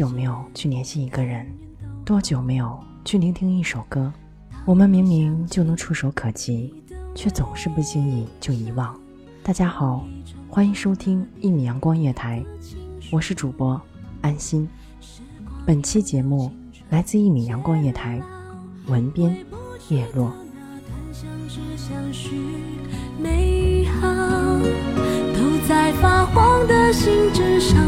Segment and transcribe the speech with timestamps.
[0.00, 1.46] 久没有去联系一个人？
[2.06, 4.10] 多久没有去聆听一首歌？
[4.64, 6.72] 我们明明就能触手可及，
[7.14, 8.98] 却总是不经意就遗忘。
[9.42, 10.02] 大家好，
[10.48, 12.42] 欢迎收听一米阳光夜台，
[13.12, 13.78] 我是主播
[14.22, 14.66] 安心。
[15.66, 16.50] 本期节目
[16.88, 18.22] 来自一米阳光夜台，
[18.86, 19.36] 文编
[19.90, 20.32] 叶落。
[21.12, 22.40] 相知相许，
[23.22, 24.08] 美好
[25.34, 27.79] 都在发黄的信纸上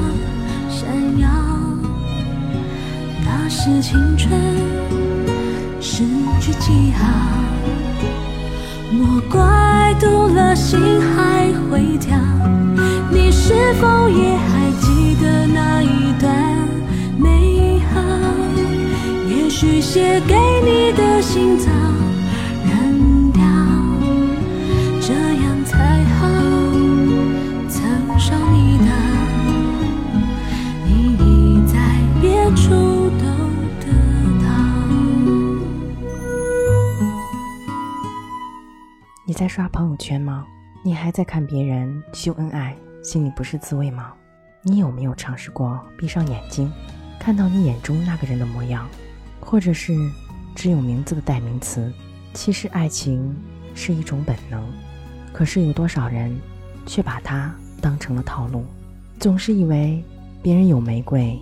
[3.65, 4.28] 是青春
[5.81, 6.03] 失
[6.41, 7.06] 去记号，
[8.91, 12.19] 莫怪读了心还会跳。
[13.12, 16.34] 你是否也还记得那一段
[17.17, 18.01] 美好？
[19.28, 20.34] 也许写给
[20.65, 21.71] 你的信早
[39.32, 40.47] 你在刷朋友圈吗？
[40.84, 44.12] 你还在看别人秀恩爱，心里不是滋味吗？
[44.60, 46.70] 你有没有尝试过闭上眼睛，
[47.19, 48.87] 看到你眼中那个人的模样，
[49.41, 49.94] 或者是
[50.54, 51.91] 只有名字的代名词？
[52.34, 53.34] 其实爱情
[53.75, 54.62] 是一种本能，
[55.32, 56.38] 可是有多少人
[56.84, 58.66] 却把它当成了套路，
[59.19, 60.04] 总是以为
[60.42, 61.41] 别人有玫瑰，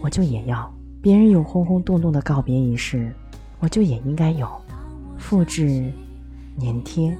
[0.00, 0.66] 我就也要；
[1.02, 3.14] 别人有轰轰动动的告别仪式，
[3.58, 4.50] 我就也应该有。
[5.18, 5.92] 复制、
[6.60, 7.14] 粘贴，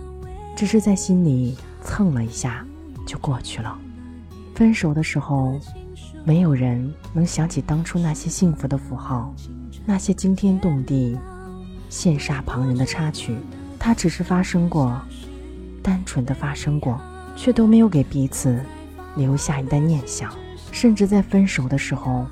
[0.56, 2.66] 只是在心里蹭了一下
[3.06, 3.78] 就过去了。
[4.54, 5.60] 分手的时候，
[6.24, 9.34] 没有人能想起当初那些幸福的符号，
[9.84, 11.14] 那些惊天动地、
[11.90, 13.36] 羡煞旁人的插曲。
[13.78, 14.98] 它只是发生过，
[15.82, 16.98] 单纯的发生过，
[17.36, 18.58] 却都没有给彼此
[19.14, 20.32] 留下一代念想。
[20.72, 22.26] 甚至在分手的时候，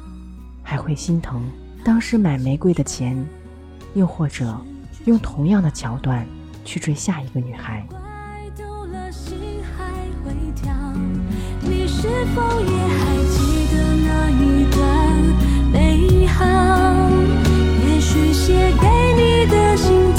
[0.62, 1.44] 还会心疼
[1.84, 3.22] 当时买玫瑰的钱，
[3.94, 4.58] 又或者
[5.04, 6.26] 用同样的桥段
[6.64, 7.86] 去追下一个女孩。
[10.34, 10.72] 读了心还会跳，
[11.62, 13.34] 你是否也还记
[13.72, 14.82] 得那一段
[15.72, 16.40] 美好？
[17.86, 18.86] 也许写给
[19.16, 20.13] 你的信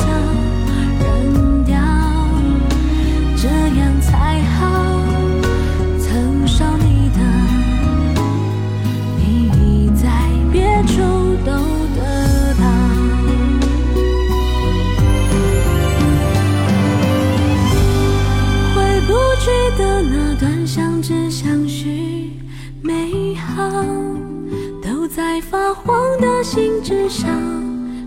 [26.19, 27.29] 的心纸上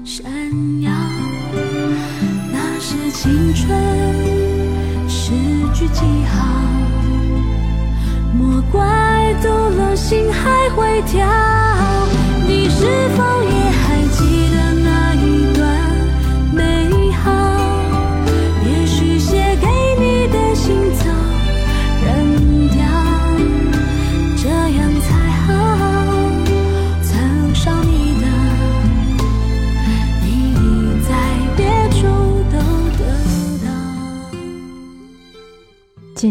[0.05, 0.31] 闪
[0.81, 0.91] 耀。
[2.53, 3.69] 那是青春
[5.09, 5.33] 诗
[5.75, 6.47] 句记号，
[8.33, 11.27] 莫怪读了心还会跳。
[12.47, 13.71] 你是否也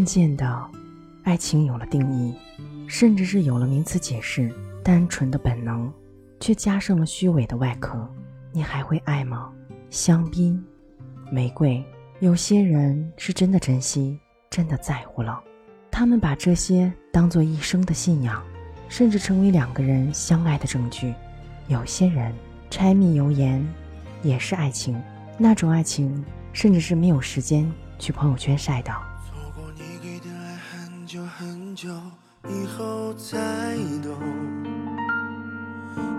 [0.07, 0.71] 渐渐的，
[1.24, 2.33] 爱情有了定义，
[2.88, 4.50] 甚至是有了名词解释。
[4.81, 5.92] 单纯的本能，
[6.39, 8.09] 却加上了虚伪的外壳。
[8.54, 9.51] 你还会爱吗？
[9.89, 10.63] 香槟、
[11.30, 11.83] 玫瑰，
[12.21, 14.18] 有些人是真的珍惜，
[14.50, 15.44] 真的在乎了。
[15.92, 18.42] 他们把这些当做一生的信仰，
[18.88, 21.13] 甚至成为两个人相爱的证据。
[21.68, 22.33] 有些人
[22.69, 23.62] 柴米油盐
[24.24, 24.98] 也是爱情，
[25.38, 26.24] 那种爱情
[26.54, 27.69] 甚至是没有时间
[28.00, 28.92] 去朋友圈晒的。
[31.18, 31.90] 久很久
[32.48, 33.36] 以后才
[34.04, 34.14] 懂，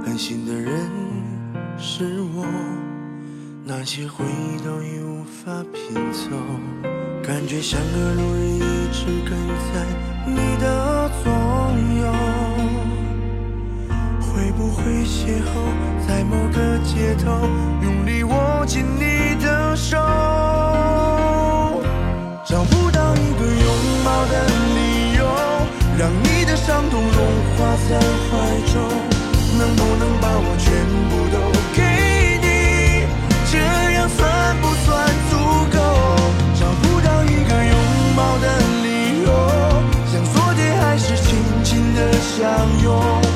[0.05, 0.91] 狠心的人
[1.79, 2.45] 是我，
[3.65, 6.31] 那些回忆都已无法拼凑，
[7.23, 9.31] 感觉像个路人一直跟
[9.73, 9.87] 在
[10.27, 11.31] 你的左
[12.03, 12.13] 右，
[14.21, 15.49] 会不会邂逅
[16.09, 17.49] 在某个街头，
[17.85, 20.58] 用力握紧你的手？
[25.99, 27.13] 让你的伤痛融
[27.57, 28.31] 化在怀
[28.73, 28.79] 中。
[29.59, 30.71] 能不能把我全
[31.11, 31.37] 部都
[31.75, 31.83] 给
[32.39, 32.47] 你？
[33.51, 33.59] 这
[33.95, 34.87] 样算不算
[35.29, 35.35] 足
[35.75, 35.77] 够？
[36.55, 37.75] 找不到一个拥
[38.15, 38.47] 抱的
[38.85, 39.29] 理由，
[40.07, 41.35] 像昨天还是紧
[41.65, 42.47] 紧的相
[42.85, 43.28] 拥。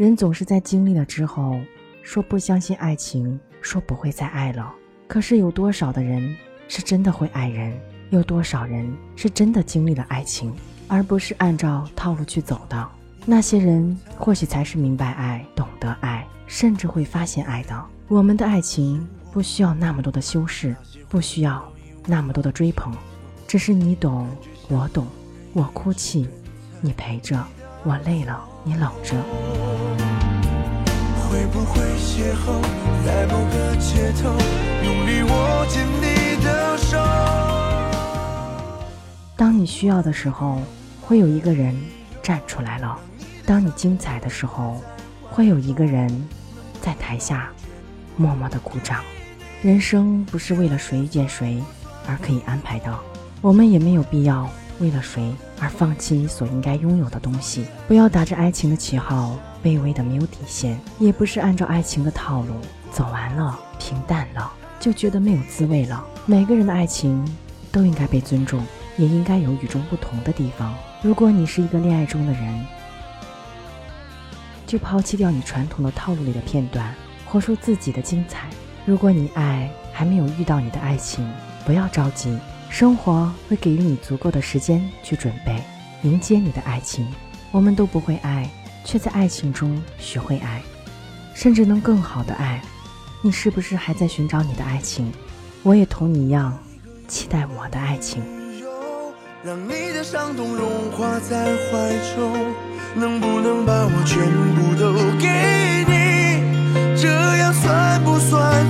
[0.00, 1.60] 人总是在经历了之后，
[2.02, 4.72] 说不相信爱情，说不会再爱了。
[5.06, 6.34] 可是有多少的人
[6.68, 7.78] 是真的会爱人？
[8.08, 10.54] 有多少人是真的经历了爱情，
[10.88, 12.88] 而不是按照套路去走的？
[13.26, 17.84] 那些人或许才是明白爱、懂得爱，甚至会发现爱的。
[18.08, 20.74] 我们的爱情不需要那么多的修饰，
[21.10, 21.62] 不需要
[22.06, 22.90] 那么多的追捧，
[23.46, 24.26] 只是你懂，
[24.70, 25.06] 我懂，
[25.52, 26.26] 我哭泣，
[26.80, 27.36] 你陪着；
[27.82, 29.16] 我累了，你冷着。
[31.16, 32.60] 会不会邂逅
[33.06, 34.28] 在某个街头，
[34.84, 36.98] 用力握紧你的手？
[39.34, 40.60] 当你需要的时候，
[41.00, 41.74] 会有一个人
[42.22, 42.98] 站出来了；
[43.46, 44.82] 当你精彩的时候，
[45.30, 46.28] 会有一个人
[46.82, 47.48] 在台下
[48.16, 49.02] 默默的鼓掌。
[49.62, 51.62] 人生不是为了谁遇见谁
[52.06, 52.94] 而可以安排的，
[53.40, 54.46] 我们也没有必要
[54.80, 57.64] 为了谁而放弃所应该拥有的东西。
[57.86, 62.54] 不要打着爱情的旗号，卑微的没有底线，也不是按照爱情的套路
[62.90, 66.04] 走完了，平淡了就觉得没有滋味了。
[66.26, 67.24] 每个人的爱情
[67.70, 68.60] 都应该被尊重。
[68.96, 70.74] 也应该有与众不同的地方。
[71.00, 72.66] 如果你是一个恋爱中的人，
[74.66, 76.94] 就抛弃掉你传统的套路里的片段，
[77.24, 78.48] 活出自己的精彩。
[78.84, 81.26] 如果你爱还没有遇到你的爱情，
[81.64, 82.36] 不要着急，
[82.70, 85.62] 生活会给予你足够的时间去准备，
[86.02, 87.06] 迎接你的爱情。
[87.50, 88.48] 我们都不会爱，
[88.84, 90.62] 却在爱情中学会爱，
[91.34, 92.62] 甚至能更好的爱。
[93.22, 95.12] 你是不是还在寻找你的爱情？
[95.64, 96.56] 我也同你一样，
[97.08, 98.22] 期待我的爱情。
[99.42, 102.54] 让你的伤痛融化在怀中，
[102.94, 104.24] 能不能把我全
[104.54, 105.26] 部都给
[105.88, 106.96] 你？
[106.96, 107.08] 这
[107.38, 108.69] 样算不算